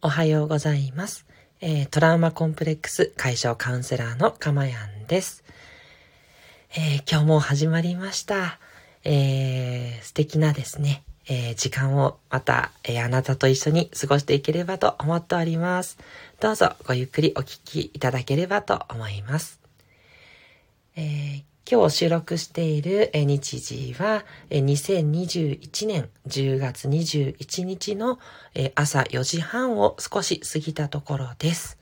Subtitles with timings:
[0.00, 1.26] おはようございます。
[1.60, 5.42] えー、トラウマコンプレックス解消カウンセラーのかまやんです。
[6.76, 8.60] えー、今日も始まりました。
[9.02, 15.98] えー、素敵なですね、え時間をまた、えあなたと一緒に過ごしていければと思っております。
[16.38, 19.60] どうぞごゆっくりお聞きいただければと思います。
[20.94, 28.18] え今日収録している日時は2021年10月21日の
[28.74, 31.78] 朝4時半を少し過ぎたところです。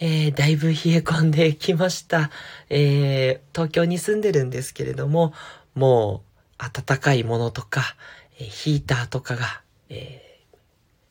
[0.00, 2.32] えー、だいぶ冷え込んできました、
[2.68, 5.32] えー、東京に住んでるんですけれども、
[5.76, 6.24] も
[6.58, 7.94] う暖かいものとか、
[8.32, 10.56] ヒーターとかが、えー、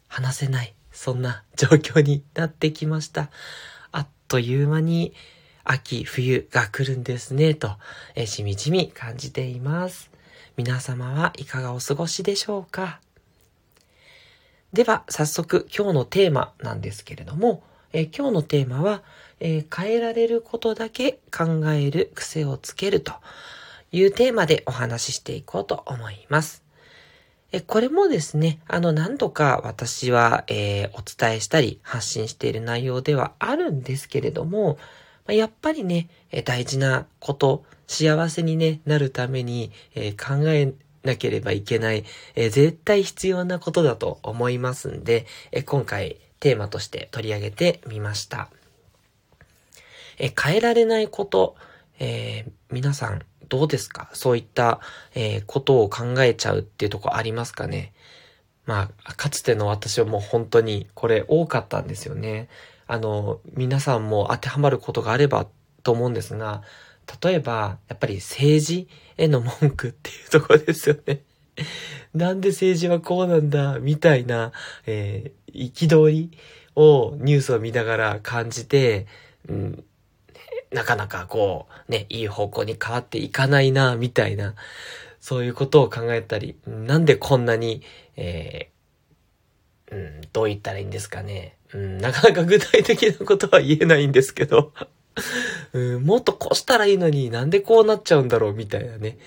[0.10, 3.30] 話せない、そんな状況になってきました。
[3.94, 5.14] あっという間に、
[5.66, 7.78] 秋、冬が来るんですね、と、
[8.16, 10.12] えしみじみ感じています。
[10.58, 13.00] 皆様はいかがお過ごしでしょうか？
[14.74, 19.04] では、早速今日のテーマなんですけれども、え今日のテーマは、
[19.40, 23.14] えー、変えられることだけ考える癖をつけると
[23.92, 26.62] いうテーマでお話ししていこうと思います。
[27.54, 34.78] えこれもですね、あの何度か私は、えー、お伝えしたり発信している内容ではあるんですけれども、
[35.26, 36.10] まやっぱりね、
[36.46, 48.50] 大事なこと、幸せに、ね、なるために、え考えなければいけない、え絶対必要なことだと思いますんで、え今回テーマとして取り上げてみました。
[50.18, 51.56] え変えられないこと、
[52.00, 54.10] えー、皆さんどうですか？
[54.14, 54.80] そういった、
[55.16, 57.94] えー、ことを考えちゃうっていうとこありますかね？
[58.66, 62.48] まあ、かつての私はもう本当にこれ多かったんですよね。
[62.88, 65.48] あの、皆さんも当てはまることがあれば
[65.84, 66.64] と思うんですが、
[67.22, 71.22] 例えば、やっぱり政治への文句っていうところですよね。
[72.14, 74.52] なんで政治はこうなんだ、みたいな、
[74.86, 76.32] えー、憤り
[76.76, 79.08] をニュースを見ながら感じて、
[79.48, 79.84] うん、
[80.72, 84.56] なかなかこう、ね、いい方向に変わっていかないな、みたいな、
[85.20, 87.82] そういうことを考えたり、なんでこんなに、
[88.16, 91.58] えー、うん、どう言ったらいいんですかね。
[91.74, 94.74] うん、なかなか具体的なことは言えないんですけど、
[95.74, 99.18] うん、もっとこうしたらいいのになんでこうなっちゃうんだろうみたいなね。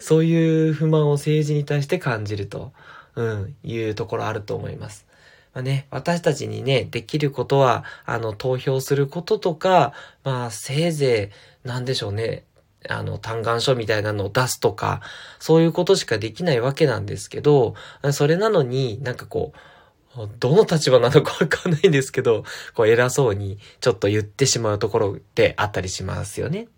[0.00, 2.72] そういう不満を政治に対して感じると、
[3.14, 5.06] うん、いうところあると思います。
[5.52, 9.92] まあね、私たちにね、できることは、あの、投票することとか、
[10.24, 11.32] まあ、せいぜ
[11.64, 12.44] い、なんでしょうね。
[12.88, 15.00] あの、嘆願書みたいなのを出すとか、
[15.40, 17.74] そういうことしかできないわけなんですけど、
[18.12, 19.58] それなのになんかこう、
[20.26, 26.68] どの立場なのかわかんないんですけど、こう偉そうにちょっと言ってしまうところってあったりしますよね。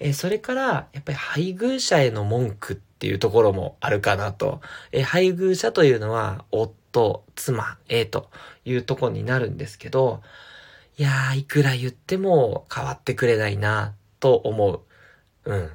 [0.00, 4.60] えそれから、やっぱり配偶者への文句っていうところもあるかなと。
[4.92, 8.30] え配偶者というのは、夫、妻、えと
[8.64, 10.22] いうとこになるんですけど、
[10.98, 14.80] いやー、いくら言っても変わってくれないな、と思う。
[15.44, 15.70] うん。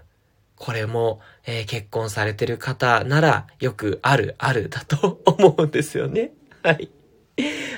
[0.55, 6.31] これも、えー、結婚されてる方ならよくあるあるだと思うんですよね。
[6.63, 6.89] はい。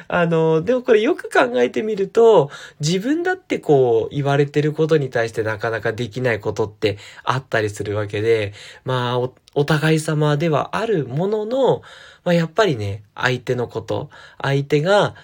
[0.08, 8.54] あの、でもこれよく考えてみると、自分だってこう言われてることに対してなかなかできないことってあったりするわけで、
[8.84, 11.82] まあお、お互い様ではあるものの、
[12.24, 14.10] まあやっぱりね、相手のこと、
[14.42, 15.16] 相手が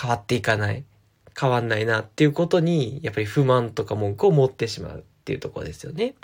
[0.00, 0.84] 変わっていかない、
[1.38, 6.14] 変わんないなっていうことに、やっぱり不満とか文句を持ってしまうっていうところですよね。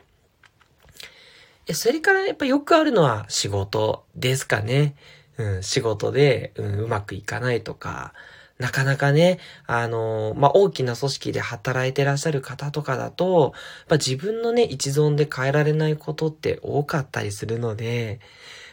[1.74, 4.94] それからやっぱよくあるのは仕事ですかね。
[5.38, 8.12] うん、仕事で、うん、うまくいかないとか、
[8.58, 13.52] なかなかね、あのー、まあ、大きな組織で働いてらっしゃる方とかだと、
[13.88, 18.18] まあ、自分のね、一存で変えられないことって多かったりするので、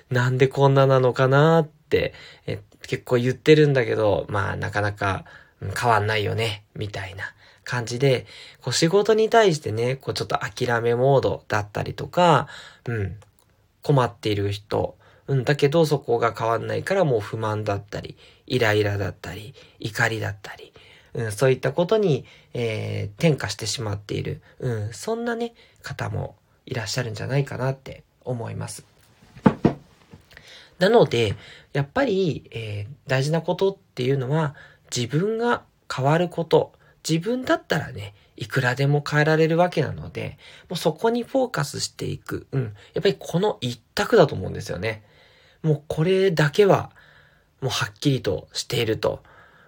[0.10, 2.14] なんでこんななのかなって、
[2.48, 5.26] え結構言ってるんだけど、まあ、なかなか、
[5.80, 7.35] 変わんないよね、みたいな。
[7.66, 8.26] 感じで、
[8.62, 12.48] こう仕事に対してね、こうちょっと諦めモードだったりとか、
[12.86, 13.18] うん、
[13.82, 14.96] 困っている人、
[15.28, 18.16] うん、だけどそこが変わんないからもう不満だったり、
[18.48, 20.72] イライラだったり、怒りだったり、
[21.14, 26.36] うん、そういったことに、えー、転化してしまっている、うん、そんなね、方も
[26.66, 28.86] いらっしゃるんじゃないかなって思います。
[30.78, 31.36] なので、
[31.74, 34.56] やっぱり、えー、大事なことっていうのは、
[34.96, 35.64] 自分が
[35.94, 36.74] 変わること、
[37.08, 40.38] 自分だったらね、いくらでも変えられるわけなので、
[40.70, 42.48] もうそこにフォーカスしていく。
[42.52, 42.64] うん。
[42.94, 45.04] やっぱりこの一択だと思うんですよね。
[45.62, 46.92] もうこれだけは、
[47.62, 49.24] もうはっきりとしていると。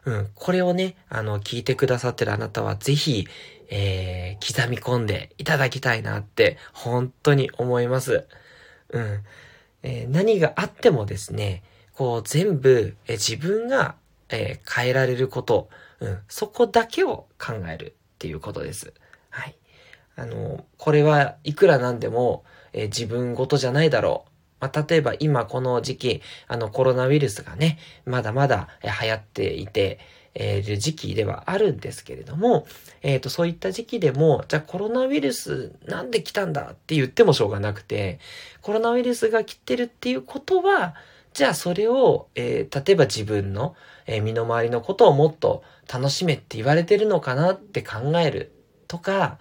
[0.05, 0.29] うん。
[0.35, 3.27] これをね、あの、聞いてくださってるあなたはぜひ、
[3.69, 8.25] えー、刻み込んでいただきたいなって、本当に思います。
[8.89, 9.23] うん。
[9.83, 11.63] えー、何があってもですね、
[11.93, 13.95] こう全部、え自分が
[14.29, 15.69] えー、変えられること、
[15.99, 18.93] うん、そこだけを考えるっていうことです。
[19.29, 19.55] はい。
[20.15, 24.31] あの、これはいくらなんでも、えー、自分ごとじゃないだろう。
[24.59, 29.99] まあ、例えば今この時期、あのコロナウイルスがね、まだまだ流行っていて、
[30.39, 32.67] えー、時期ではあるんですけれども、
[33.01, 38.19] えっ、ー、と、そういった時期でも、じゃあコロナウイルスなんで来たんだって言ってもしょうがなくて、
[38.61, 40.95] コロナウイルスが来てるっていうことは、
[41.37, 43.75] じゃあそれを、えー、例えば自分の、
[44.07, 48.55] えー、身の回りのことをもっと楽しめって言われてるのかなって考える
[48.87, 49.37] とか、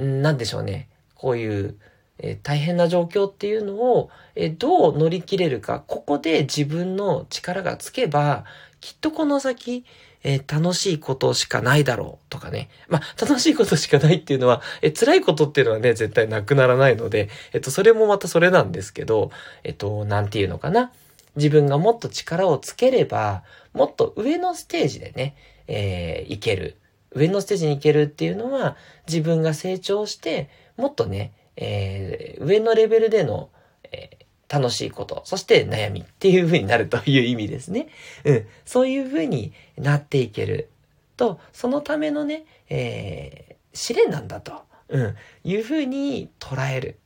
[0.00, 0.88] んなんでしょうね。
[1.16, 1.76] こういう、
[2.18, 8.44] えー、大変な状況っていうのを、えー、どう乗り切れるか、ここで自分の力がつけば、
[8.80, 9.84] きっとこの先、
[10.28, 12.68] えー、楽しいことしかないだろうとかね。
[12.88, 19.30] まあ、楽しいことしかないっていうのは、えー、辛いことっていうのはね、絶対なくならないので、えっ、と、それもまたそれなんですけど、
[19.62, 20.90] えっ、と、なんていうのかな。
[21.36, 25.36] 自分がもっと力をつければ、もっと上のステージでね、
[25.68, 26.76] えー、いける。
[27.14, 28.76] 上のステージに行けるっていうのは、
[29.06, 33.50] 自分が成長して、もっとね、えー、上のレベルでの、
[33.92, 37.88] えー、楽しいこと、そして悩みっていう風になるという意味ですね。
[38.24, 38.46] うん。
[38.64, 40.70] そういう風になっていける
[41.16, 46.98] と、そのためのね、えー、試練なんだと、うん、いう風に捉える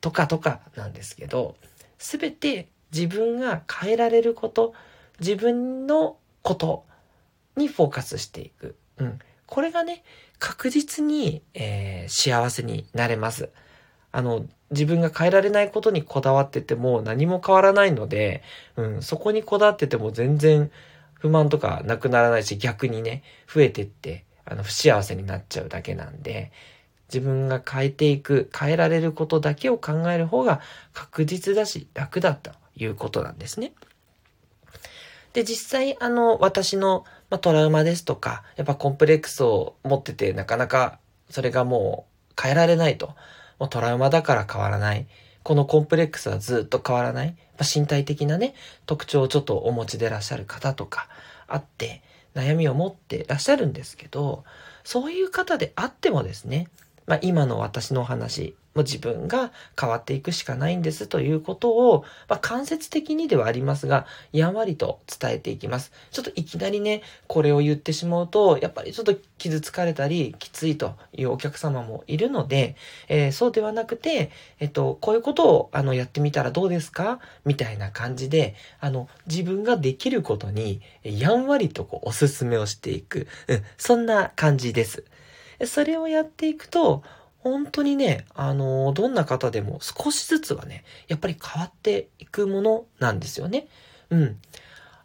[0.00, 1.56] とかとかなんですけど、
[1.98, 4.72] すべて自分が変えられること、
[5.20, 6.84] 自分のこと
[7.56, 8.76] にフォーカスしていく。
[8.98, 9.18] うん。
[9.46, 10.02] これがね、
[10.38, 13.50] 確実に、えー、幸せになれます。
[14.12, 18.42] あの、自分が変えられないことにこだわってても何も変わらないので、
[18.76, 20.70] うん、そこにこだわってても全然
[21.14, 23.22] 不満とかなくならないし、逆にね、
[23.52, 26.52] 増えてって、あの、不幸せになっちゃうだけなんで、
[27.08, 30.60] 自分が変えていく、変えられることだけを考える方が
[30.92, 33.72] 確実だし、楽だったということなんですね。
[35.32, 40.98] で、実際、あの、私の、まあ、トラウマですとか、やっぱコンプレックスを持ってて、なかなか
[41.30, 43.14] それがもう変えられないと。
[43.58, 45.06] もうトラウマだから変わらない。
[45.42, 47.28] このコンプレックスはずっと変わらない。
[47.28, 48.54] まあ、身体的なね、
[48.84, 51.08] 特徴をちょっとお持ちでらっしゃる方とか
[51.46, 52.02] あって、
[52.34, 54.44] 悩みを持ってらっしゃるんですけど、
[54.84, 56.68] そういう方であってもですね、
[57.06, 59.50] まあ、今の私のお話、もう自分が
[59.80, 65.90] 変わっていくしかないんですということを、まあ、間接的にではありますが、やんわりと伝えていきます。
[66.12, 72.76] ちょっといきなりね、これを言ってしまうと、やっぱりちょっと傷つかれたり、きついというお客様もいるので、
[73.08, 74.30] えー、そうではなくて、
[74.60, 77.18] えっと、こういうことを、あの、やってみたらどうですか？
[77.44, 83.26] みたいな感じで、あの、自分ができることに、やんわりとこう、おすすめをしていく。
[83.48, 85.04] うん、そんな感じです。
[85.64, 87.02] それをやっていくと、
[87.46, 93.68] 本当にね、あの、どんな方でも少しずつはね、やっぱり変わっていくものなんですよね。
[94.10, 94.40] うん。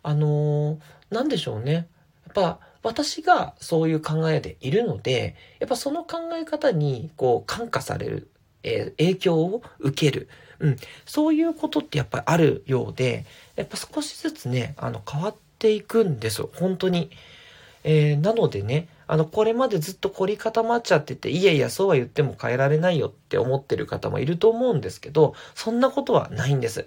[0.02, 0.80] あの、
[1.12, 1.74] なんでしょうね。
[1.74, 1.86] やっ
[2.34, 8.32] ぱ、私がそういう考えでいるので、やっぱその考え方に、こう、感化される、
[8.64, 10.28] えー、影響を受ける。
[10.58, 10.78] うん。
[11.06, 16.50] そういうことってやっぱりあるようで、やっぱ少しずつね、あの、変わっていくんですよ。
[16.56, 17.12] 本当に。
[17.83, 26.86] えー、なのでね、あの、これまでずっと凝り固まっちゃってて、いやいや、そうは言っても変えられないよって思ってる方もいると思うんですけど、そんなことはないんです。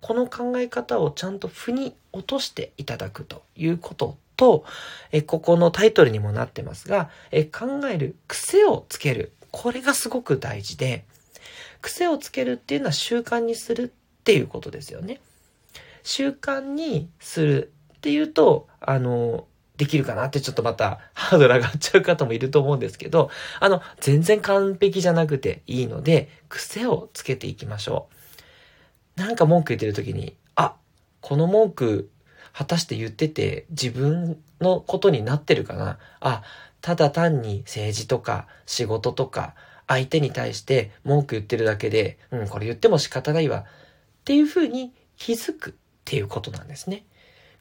[0.00, 4.64] この考え方をちゃんと腑に落としていただくということと、
[5.12, 9.32] えここのタイトルにもなってますが、え考える癖をつける。
[9.50, 11.04] これがすごく大事で、
[11.82, 15.20] 癖をつけるっていうのは習慣にするっていうことですよね。
[16.02, 19.46] 習慣にするっていうと、あの、
[19.80, 28.10] できるかなってちょっとまた ハードル上がっちゃう方もいると思うんですけど、あの、全然完璧じゃなくていいので、癖をつけていきましょ
[29.16, 29.20] う。
[29.20, 30.76] なんか文句言ってる時に、あ、
[31.22, 32.10] この文句、
[32.52, 36.42] 果たして言ってて自分のことになってるかなあ、
[36.82, 39.54] ただ単に政治とか仕事とか
[39.86, 43.64] 相手に対して文句言ってるだけで、うん、これ言っても仕方ないわっ
[44.24, 45.72] ていうふうに気づくっ
[46.04, 47.04] ていうことなんですね。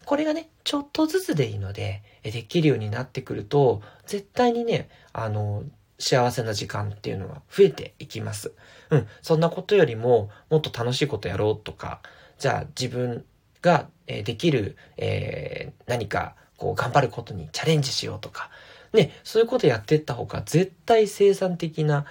[0.10, 5.64] これがね、ちょっとずつでいいので、できるようになってくると、絶対にね、あの、
[6.00, 8.52] 幸せな時間っていうのは増えていきます。
[8.90, 9.08] うん。
[9.22, 12.02] そんなことよりも、もっと楽しいことやろうとか、
[12.40, 13.24] じゃあ自分
[13.62, 18.50] が、できる、えー、何か、こう、頑張ることにチャレンジしようとか、
[18.94, 22.06] ね、そういうことやっていった方が、絶対生産的な、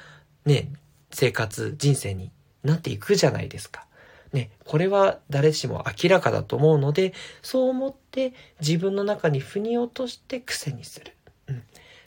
[0.45, 0.71] ね、
[1.11, 2.31] 生活、人生に
[2.63, 3.88] なっていくじゃないですか。
[4.33, 11.13] ね、これは誰しも明らかだと思うので、そう思って自分の中に腑に落として癖にする。
[11.49, 11.63] うん。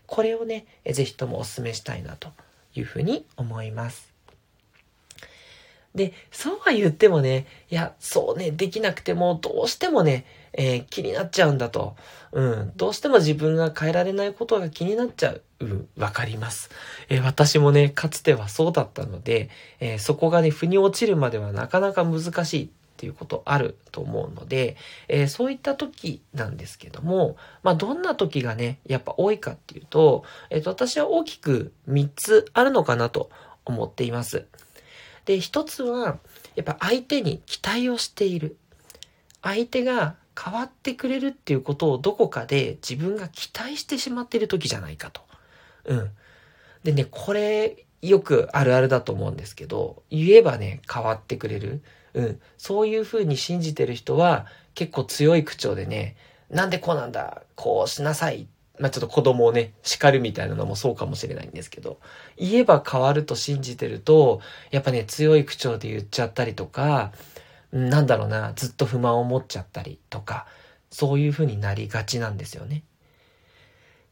[0.05, 2.29] これをね、ぜひともお勧めしたいなと
[2.75, 4.11] いうふうに思います。
[5.95, 11.95] で、そうは言ってもね、いや、そうね、できなくても、どうしてもね、えー、気になっちゃうんだと。
[12.31, 12.71] うん。
[12.75, 15.41] どうしても自分が変えられないことが気になっちゃう。
[15.59, 15.87] うん。
[15.97, 16.69] わかります。
[17.09, 22.69] えー、私もね、かつてはそうだったので、えー、そこがね、腑に落ちるまではなかなか難しいっ
[23.01, 24.77] ていうことあると思うので、
[25.07, 33.31] えそういった時なんですけども、まあ、どんな時がね、やっぱ多いかっていうと、えっ、と、私は大きく3つあるのかなと
[33.65, 34.45] 思っています。
[35.25, 36.19] で、1つは、
[36.55, 38.57] やっぱ相手に期待をしている。
[39.41, 45.21] 相手が変わってくれるっていうことをどこかで自分が期待してしまっている時じゃないかと。
[45.85, 46.09] うん。
[46.83, 51.81] でね、これよくあるあるだと思うんですけど、言えばね、変わってくれる。
[52.13, 52.41] うん。
[52.57, 56.15] そういうふうに信じてる人は結構強い口調でね、
[56.49, 58.47] なんでこうなんだこうしなさい。
[58.79, 61.99] まあちょっと子供をね、叱るみたいなのもそうかもしれないんですけど、
[62.37, 67.11] 言えば変わると信じてると、やっぱね、強い口調で言っちゃったりとか、
[67.71, 70.45] なんだろうな、ずっと不満を持っちゃったりとか、
[70.89, 72.83] そういう風になりがちなんですよね。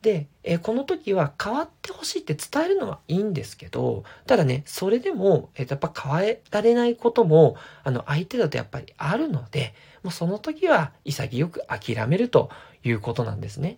[0.02, 9.74] で、えこの時は変わってほしいって伝えるのはいいんですけど、ただね、それでも、えやっぱ変えられないことも、あの、相手だとやっぱりあるので、
[10.04, 12.50] もうその時は潔く諦めると
[12.84, 13.78] いうことなんですね。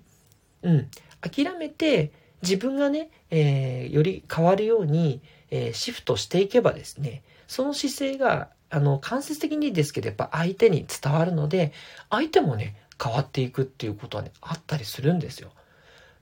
[0.61, 0.89] うん。
[1.21, 2.11] 諦めて、
[2.43, 11.73] 自分がね、えー、より変わるように、えー、シフトしていけばですね、その姿勢があの、間接的にですけど、やっぱ相手に伝わるので、
[12.09, 15.51] 相手もね、変わっていくっていうことはね、あったりするんですよ。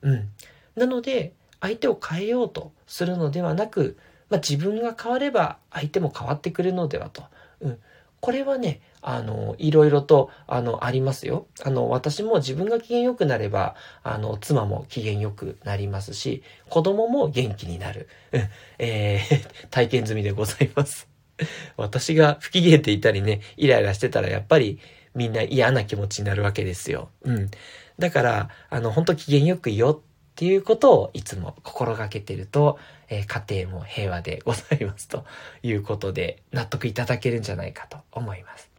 [0.02, 0.30] うん。
[0.76, 3.98] なので、相手を変えようとするのではなく、
[4.30, 7.24] まあ、自分が変われば相手も変わってくるのではと。
[7.62, 7.80] うん。
[8.22, 11.48] これはね、あの、いろいろと、あの、ありますよ。
[11.64, 18.10] あの、私も自分が機嫌良くなれば、あの、妻も機嫌良くなりますし、子供も元気になる。
[18.34, 18.50] うん。
[18.80, 21.09] えー、 体験済みでございます。
[21.78, 24.80] 私が不機嫌っていたりね、イライラしてたらやっぱり
[25.16, 27.10] みんな嫌な気持ちになるわけですよ。
[27.24, 27.52] うん。
[27.98, 32.80] だから、あの、本当機嫌よくいよっていうことをいつも心がけてると、
[33.10, 35.26] えー、家庭も平和でございますと
[35.64, 38.70] いうことで納得いただけるんじゃないかと思います。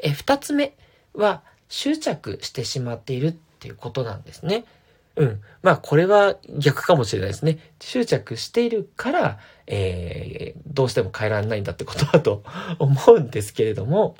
[0.00, 0.74] えー、二つ目
[1.14, 4.64] は執着してしまっているっていうことなんですね。
[5.16, 5.40] うん。
[5.62, 7.58] まあ、これは逆かもしれないですね。
[7.80, 12.44] 執着しているから、えー、どうしても変えられないんだってことだと
[12.78, 14.16] 思うんですけれども、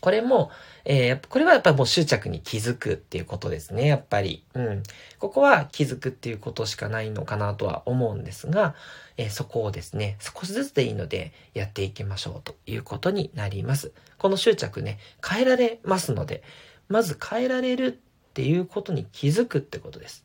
[0.00, 0.50] これも、
[0.84, 4.44] えー、これはやっぱりもう執着に気づくっていうことですね、やっぱり。
[4.54, 4.82] うん。
[5.18, 8.74] ここは気づくっていうことしかないのかなとは思うんですが、
[9.16, 13.92] えー、そこをですね、少しずつでいいのでやっていきましょうということになります。
[14.18, 16.42] この執着ね、変えられますので、
[16.88, 18.00] まず変えられる
[18.36, 20.22] っていうことに気づくってことです。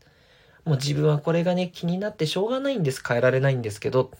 [0.65, 3.01] もう自分はこれがね、気になってしょうがないんです。
[3.07, 4.11] 変えられないんですけど、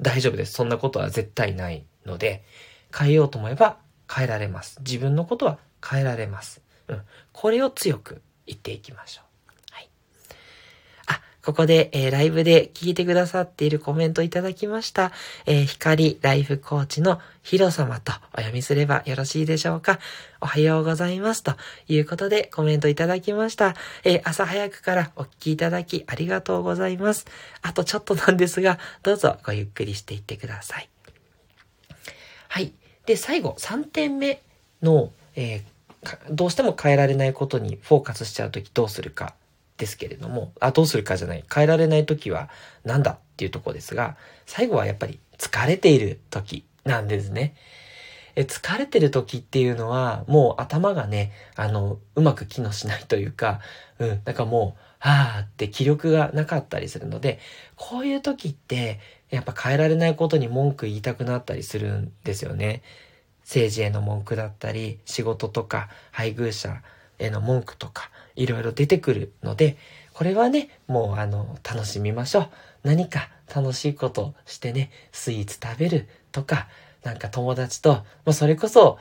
[0.00, 0.54] 大丈夫です。
[0.54, 2.42] そんなことは絶対ないので、
[2.96, 3.76] 変えようと思えば
[4.10, 4.78] 変えられます。
[4.80, 6.62] 自分のことは変えられます。
[6.88, 7.02] うん。
[7.32, 9.33] これを強く言っていきましょう。
[11.44, 15.12] ここで、えー、ライブで聞いてくださっているコメントいただきました。
[15.44, 19.98] えー、光ライフコーチのヒロ様とお読みすればよろしいでしょうか。
[20.40, 21.42] おはようございます。
[21.42, 21.52] と
[21.86, 23.74] いうことでコメントいただきました。
[24.04, 27.26] えー、朝早くからお聞きいただきありがとうございます。
[27.60, 30.88] あとちょっとなんですが、どうぞごゆっくりしていってください。
[32.48, 32.72] はい。
[33.04, 34.40] で、最後、3点目
[34.82, 35.62] の、え
[36.30, 39.34] どうしても変えられないことにフォーカスしちゃうときどうするか
[39.76, 41.44] ですけれども、あ、どうするかじゃない。
[41.52, 42.48] 変えられない時は
[42.84, 44.16] 何だっていうとこですが、
[44.46, 47.54] 最後はやっぱり疲れている時なんですね。
[48.36, 53.60] え、疲れてる時っていうのは、もう頭がね、あの、うまく機能しないというか、
[53.98, 57.38] うん、なんかもう、はーって気力がなかったりするので、
[57.76, 58.98] こういう時って、
[59.30, 62.82] やっぱ変えられないことに文句言いたくなったりするんですよね。
[63.42, 66.82] 政治への文句だったり、仕事とか、配偶者
[67.18, 69.76] への文句とか、いろいろ出てくるので、
[70.12, 72.48] これはね、もうあの、楽しみましょう。
[72.84, 76.68] 何か楽しいことしてね、スイーツ食べるとか、
[77.02, 78.98] なんか友達と、まあ、それこそ、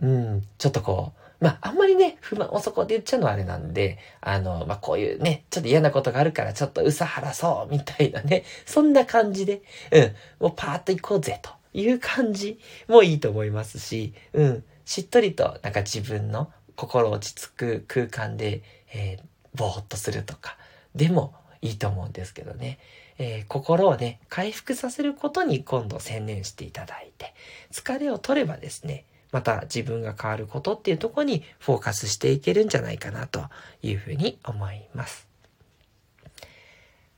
[0.00, 10.02] うん、ちょっとこう、まあ、あんまりね、不満をそこで言っちゃうのはあれなんで、あの、まあ、こういうね、ちょっと嫌なことがあるからちょっとうさはらそう、みたいなね、そんな感じで、うん、
[10.38, 12.58] もうパーッと行こうぜ、という感じ
[12.88, 18.62] もいいと思いますし、うん、しっとりとなんか自分の心落ち着く空間で、
[18.94, 19.22] えー、
[19.54, 20.56] ぼーっとするとか、
[20.94, 22.78] でもいいと思うんですけどね。
[23.18, 27.34] えー、心をね、回復させることに今度専念していただいて、
[27.70, 33.44] 疲れを取ればですね、また自分が変わることっていうとこにフォーカスしていけるんじゃないかなと
[33.82, 35.28] いうふうに思います。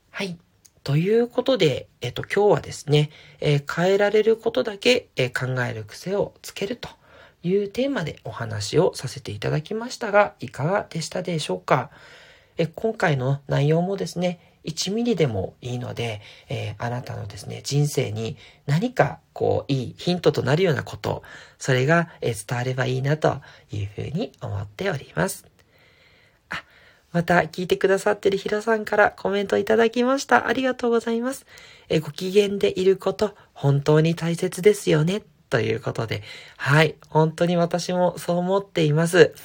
[0.09, 0.37] はい。
[0.83, 6.89] ということで、えっと、今日はですね、えー、変えられることだけ、えー、考える癖をつけると
[7.43, 11.91] いうテーマでお話をさせていただきましたが、いかがでしたでしょうか？
[12.57, 21.23] え今回の内容もですね、1ミリでもいいので、えー、あなたのですね、人生に何かこう、いいヒントとなるようなこと、
[21.57, 25.45] それが、え、伝わればいいなというふうに思っております。
[26.49, 26.63] あ、
[27.11, 30.47] また聞いてくださってるヒロさんからコメントいただきました。
[30.47, 31.45] ありがとうございます。
[31.89, 35.23] え、ご機嫌でいること、本当に大切ですよね。
[35.53, 36.23] ということで、
[36.57, 39.35] はい、本当に私もそう思っています。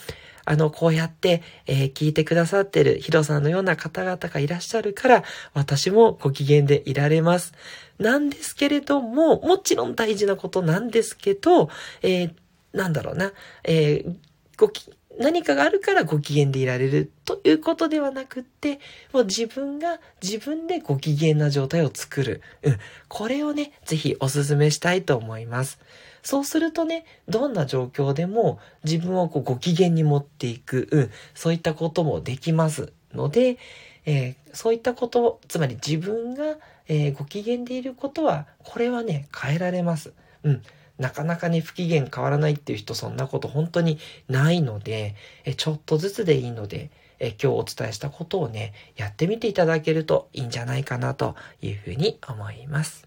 [0.46, 7.52] あの、こうやって、えー、聞いてくださってるヒロさんのような方々がいらっしゃるから、私もご機嫌でいられます。
[7.98, 11.68] なんですけれども、もちろん大事なことなんですけど、
[12.00, 12.32] えー、
[12.72, 13.34] なんだろうな、
[13.64, 14.16] えー、
[14.56, 18.78] ごき、何かがあるからご機嫌でいられるということではなくって、
[19.12, 22.40] もう自分が自分でご機嫌な状態を作る。
[22.62, 22.78] うん。
[23.08, 25.80] これをね、ぜひお勧めしたいと思います。
[26.22, 33.58] そうするとね、どんな状況でも自分をこうご機嫌に持っていく、うん、そういったこともできますので、
[34.06, 36.56] えー、そういったこと、つまり自分が、
[36.86, 40.12] えー、ご機嫌でいることは、これはね、変えられます。
[40.44, 40.62] うん。
[40.98, 45.14] なかなかね、不機嫌変わらないっていう人、そんなこと本当にないので、
[45.44, 46.90] えちょっとずつでいいので、
[47.20, 53.06] え今日お伝えしたことをね、やってみていただけるといいんじゃないかなというふうに思います。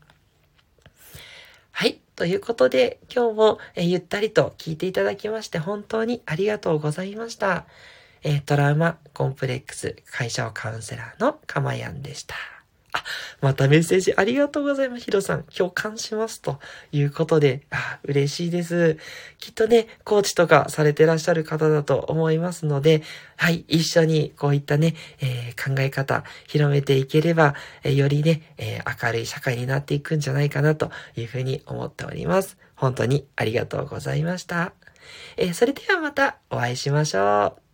[1.72, 2.00] はい。
[2.16, 7.66] ということで、今日も、えゆったりと聞いていただきまして本当にありがとうございました。
[8.24, 12.61] えトラウマコンプレックス解消カウンセラーのかまやんでした。
[12.94, 13.04] あ、
[13.42, 15.04] またメッセージありがとうございます。
[15.04, 16.42] ヒロさん、共感します。
[16.42, 16.60] と
[16.92, 18.98] いうことで、あ、嬉しいです。
[19.40, 23.04] きっとね、コーチとかされてらっしゃる方だと思いますので、
[23.38, 32.58] はい、一緒にこういったね、えー、考え方、広めていければ、えー、よりね、えー、明るい社会になっていくんじゃないかなというふうに思っております。
[32.76, 34.74] 本当にありがとうございました。
[35.38, 37.71] えそれではまたお会いしましょう。